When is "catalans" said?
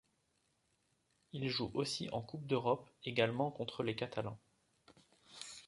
3.95-4.39